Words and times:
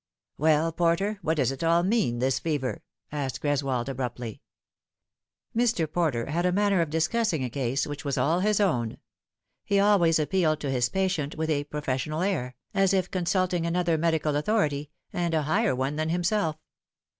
"Well, 0.39 0.71
Porter, 0.71 1.19
what 1.21 1.37
does 1.37 1.51
it 1.51 1.63
all 1.63 1.83
mean, 1.83 2.17
this 2.17 2.39
fever?" 2.39 2.81
asked 3.11 3.39
Greswold 3.39 3.87
abruptly. 3.87 4.41
Mr. 5.55 5.87
Porter 5.87 6.25
had 6.25 6.43
a 6.43 6.51
manner 6.51 6.81
of 6.81 6.89
discussing 6.89 7.43
a 7.43 7.51
case 7.51 7.85
which 7.85 8.03
was 8.03 8.17
all 8.17 8.39
his 8.39 8.59
own. 8.59 8.97
He 9.63 9.79
always 9.79 10.17
appealed 10.17 10.59
to 10.61 10.71
his 10.71 10.89
patient 10.89 11.35
with 11.35 11.51
a 11.51 11.65
professional 11.65 12.23
air, 12.23 12.55
as 12.73 12.95
if 12.95 13.11
consulting 13.11 13.67
another 13.67 13.95
medical 13.95 14.35
authority, 14.35 14.89
and 15.13 15.35
a 15.35 15.43
higher 15.43 15.75
one 15.75 15.97
than 15.97 16.09
himself. 16.09 16.57